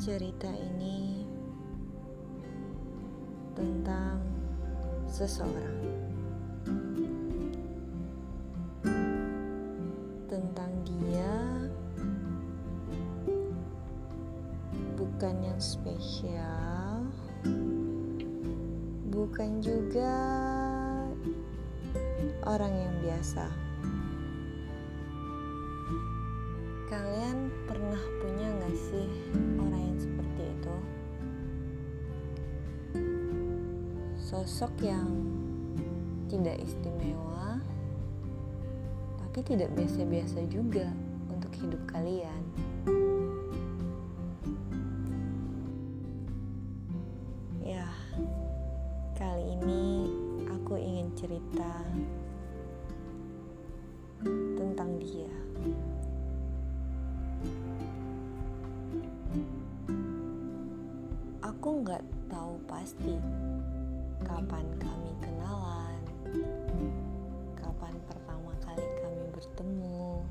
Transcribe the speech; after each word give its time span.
Cerita 0.00 0.48
ini 0.48 1.28
tentang 3.52 4.16
seseorang, 5.04 5.76
tentang 10.24 10.72
dia, 10.88 11.36
bukan 14.96 15.36
yang 15.44 15.60
spesial, 15.60 17.04
bukan 19.12 19.60
juga 19.60 20.16
orang 22.48 22.72
yang 22.72 22.94
biasa. 23.04 23.44
Kalian 26.88 27.52
pernah 27.68 28.00
punya 28.24 28.48
gak 28.64 28.74
sih 28.74 29.06
orang 29.62 29.78
yang 29.78 29.89
Sosok 34.30 34.86
yang 34.86 35.10
tidak 36.30 36.62
istimewa, 36.62 37.58
tapi 39.18 39.42
tidak 39.42 39.74
biasa-biasa 39.74 40.46
juga 40.46 40.86
untuk 41.26 41.50
hidup 41.58 41.82
kalian. 41.90 42.38
Ya, 47.58 47.90
kali 49.18 49.58
ini 49.58 50.14
aku 50.46 50.78
ingin 50.78 51.10
cerita 51.18 51.74
tentang 54.54 54.94
dia. 55.02 55.34
Aku 61.42 61.82
nggak 61.82 62.06
tahu 62.30 62.62
pasti 62.70 63.18
kapan 64.30 64.62
kami 64.78 65.10
kenalan, 65.18 66.02
kapan 67.58 67.94
pertama 68.06 68.54
kali 68.62 68.86
kami 69.02 69.24
bertemu. 69.34 70.22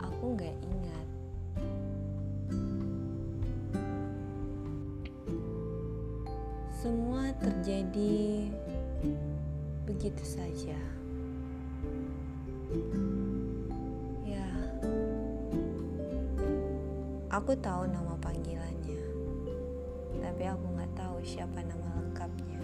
Aku 0.00 0.24
nggak 0.32 0.56
ingat. 0.56 1.08
Semua 6.80 7.28
terjadi 7.44 8.48
begitu 9.84 10.24
saja. 10.24 10.80
Ya, 14.24 14.48
aku 17.28 17.52
tahu 17.60 17.84
nama 17.84 18.16
panggilannya, 18.24 18.75
siapa 21.26 21.58
nama 21.58 21.90
lengkapnya. 21.98 22.60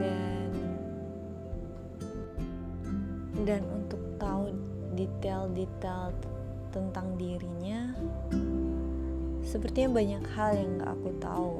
Dan 0.00 0.50
dan 3.44 3.62
untuk 3.68 4.00
tahu 4.16 4.48
detail-detail 4.96 6.16
tentang 6.72 7.20
dirinya, 7.20 7.92
sepertinya 9.44 10.00
banyak 10.00 10.24
hal 10.32 10.50
yang 10.56 10.80
gak 10.80 10.92
aku 10.96 11.10
tahu. 11.20 11.58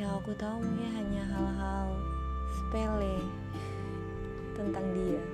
Yang 0.00 0.10
aku 0.24 0.32
tahu 0.40 0.56
mungkin 0.64 0.90
hanya 0.96 1.22
hal-hal 1.28 1.88
sepele 2.56 3.20
tentang 4.56 4.86
dia. 4.96 5.24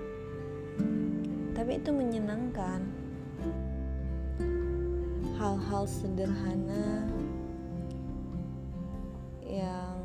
Tapi 1.54 1.78
itu 1.78 1.90
menyenangkan. 1.94 3.01
Hal-hal 5.42 5.90
sederhana 5.90 7.02
yang 9.42 9.98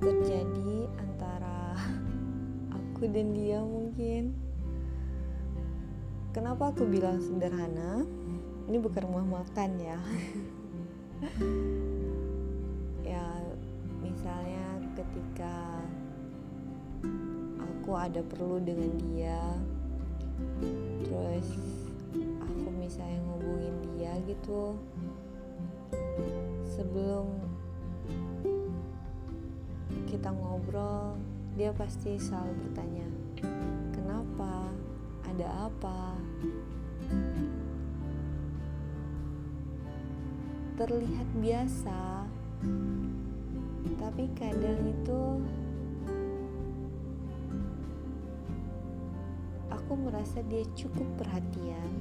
terjadi 0.00 0.88
antara 0.96 1.76
aku 2.80 3.12
dan 3.12 3.36
dia 3.36 3.60
mungkin. 3.60 4.32
Kenapa 6.32 6.72
aku 6.72 6.88
bilang 6.88 7.20
sederhana? 7.20 8.08
Ini 8.72 8.80
bukan 8.80 9.04
rumah 9.12 9.44
makan 9.44 9.70
ya. 9.84 10.00
ya, 13.12 13.28
misalnya 14.00 14.80
ketika 14.96 15.76
aku 17.60 18.00
ada 18.00 18.24
perlu 18.24 18.64
dengan 18.64 18.96
dia, 18.96 19.60
terus 21.02 21.46
aku 22.40 22.68
misalnya 22.78 23.18
ngubungin 23.26 23.76
dia 23.94 24.14
gitu, 24.26 24.78
sebelum 26.66 27.28
kita 30.08 30.30
ngobrol, 30.32 31.16
dia 31.58 31.72
pasti 31.74 32.16
selalu 32.16 32.52
bertanya, 32.64 33.08
"Kenapa? 33.92 34.70
Ada 35.28 35.68
apa?" 35.68 36.16
terlihat 40.72 41.28
biasa, 41.38 42.26
tapi 44.02 44.24
kadang 44.34 44.82
itu 44.82 45.20
aku 49.92 50.08
merasa 50.08 50.40
dia 50.48 50.64
cukup 50.72 51.04
perhatian. 51.20 51.92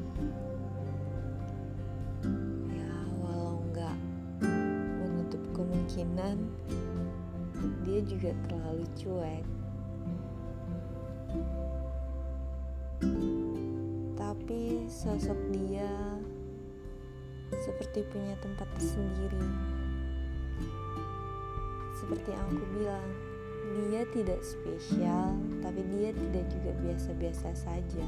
Ya, 2.71 2.95
walau 3.19 3.59
nggak 3.67 3.97
menutup 5.03 5.43
kemungkinan 5.51 6.39
dia 7.83 7.99
juga 8.07 8.31
terlalu 8.47 8.87
cuek. 8.95 9.43
Tapi 14.15 14.87
sosok 14.87 15.39
dia 15.51 15.91
seperti 17.59 18.07
punya 18.07 18.39
tempat 18.39 18.71
tersendiri. 18.79 19.51
Seperti 21.99 22.31
yang 22.31 22.47
aku 22.55 22.65
bilang, 22.71 23.07
dia 23.75 24.03
tidak 24.11 24.41
spesial, 24.43 25.35
tapi 25.63 25.81
dia 25.95 26.11
tidak 26.11 26.45
juga 26.51 26.71
biasa-biasa 26.83 27.49
saja. 27.55 28.05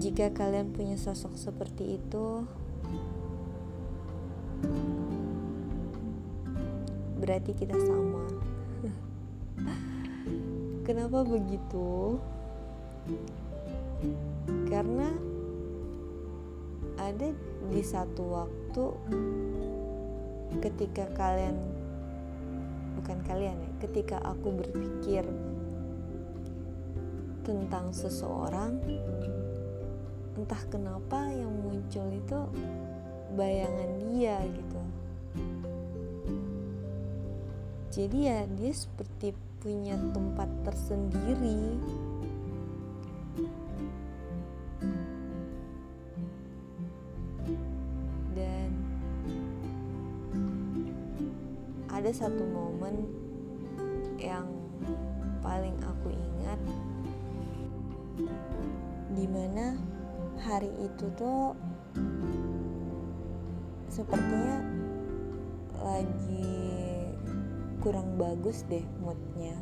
Jika 0.00 0.32
kalian 0.32 0.72
punya 0.72 0.96
sosok 0.96 1.36
seperti 1.36 2.00
itu, 2.00 2.44
berarti 7.20 7.52
kita 7.52 7.76
sama. 7.76 8.24
Kenapa 10.88 11.20
begitu? 11.24 12.16
Karena 14.72 15.12
ada 16.96 17.28
di 17.68 17.82
satu 17.84 18.24
waktu 18.40 18.84
ketika 20.64 21.06
kalian 21.16 21.79
bukan 22.98 23.18
kalian 23.26 23.58
ya 23.58 23.70
ketika 23.84 24.18
aku 24.24 24.50
berpikir 24.54 25.22
tentang 27.46 27.90
seseorang 27.94 28.78
entah 30.38 30.62
kenapa 30.72 31.28
yang 31.30 31.52
muncul 31.52 32.06
itu 32.08 32.38
bayangan 33.36 33.90
dia 34.08 34.38
gitu. 34.48 34.80
Jadi 37.90 38.18
ya 38.30 38.46
dia 38.46 38.72
seperti 38.72 39.34
punya 39.60 39.98
tempat 40.14 40.48
tersendiri 40.64 41.76
ada 52.00 52.16
satu 52.16 52.48
momen 52.48 53.12
yang 54.16 54.48
paling 55.44 55.76
aku 55.84 56.08
ingat 56.08 56.56
di 59.12 59.28
mana 59.28 59.76
hari 60.40 60.72
itu 60.80 61.12
tuh 61.12 61.52
sepertinya 63.92 64.64
lagi 65.76 66.72
kurang 67.84 68.16
bagus 68.16 68.64
deh 68.72 68.84
moodnya. 69.04 69.60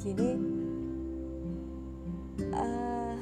Jadi 0.00 0.40
uh, 2.48 3.16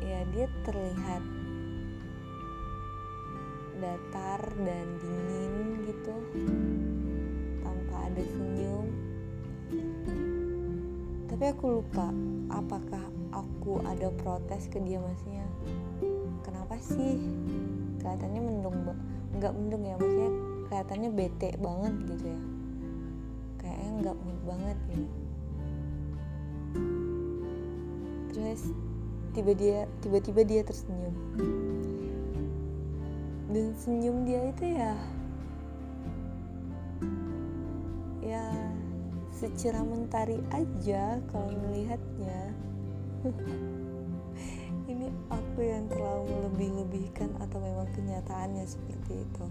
ya 0.00 0.24
dia 0.32 0.48
terlihat 0.64 1.43
datar 3.84 4.40
dan 4.64 4.86
dingin 5.04 5.84
gitu 5.84 6.16
tanpa 7.60 7.96
ada 8.08 8.22
senyum. 8.24 8.88
Tapi 11.28 11.44
aku 11.52 11.64
lupa 11.80 12.08
apakah 12.48 13.04
aku 13.36 13.84
ada 13.84 14.08
protes 14.24 14.72
ke 14.72 14.80
dia 14.80 14.96
maksudnya 14.96 15.44
kenapa 16.40 16.80
sih? 16.80 17.20
Kelihatannya 18.00 18.40
mendung 18.40 18.76
nggak 19.36 19.52
mendung 19.52 19.84
ya 19.84 20.00
maksudnya 20.00 20.32
kelihatannya 20.70 21.10
bete 21.12 21.50
banget 21.60 21.94
gitu 22.08 22.24
ya. 22.32 22.40
Kayaknya 23.60 23.90
nggak 24.00 24.16
mood 24.16 24.40
banget 24.48 24.78
gitu. 24.88 25.08
Terus 28.32 28.62
tiba 29.36 29.52
dia 29.52 29.78
tiba-tiba 30.00 30.40
dia 30.46 30.60
tersenyum 30.64 31.73
dan 33.54 33.70
senyum 33.78 34.26
dia 34.26 34.50
itu 34.50 34.64
ya 34.66 34.92
ya 38.18 38.46
secerah 39.30 39.86
mentari 39.86 40.42
aja 40.50 41.22
kalau 41.30 41.54
melihatnya 41.62 42.50
ini 44.90 45.06
aku 45.30 45.58
yang 45.62 45.86
terlalu 45.86 46.34
melebih-lebihkan 46.34 47.30
atau 47.38 47.62
memang 47.62 47.88
kenyataannya 47.96 48.66
seperti 48.68 49.24
itu? 49.24 49.46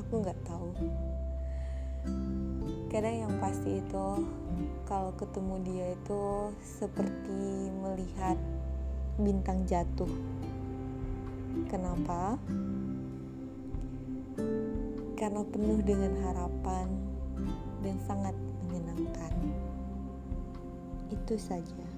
Aku 0.00 0.24
nggak 0.24 0.40
tahu. 0.48 0.70
Kadang 2.88 3.16
yang 3.28 3.34
pasti 3.36 3.84
itu 3.84 4.06
kalau 4.88 5.12
ketemu 5.16 5.54
dia 5.64 5.86
itu 5.92 6.52
seperti 6.64 7.68
melihat 7.84 8.40
bintang 9.20 9.64
jatuh. 9.68 10.08
Kenapa 11.68 12.40
karena 15.22 15.46
penuh 15.54 15.78
dengan 15.86 16.18
harapan 16.26 16.90
dan 17.86 17.94
sangat 18.10 18.34
menyenangkan. 18.66 19.30
Itu 21.14 21.38
saja 21.38 21.91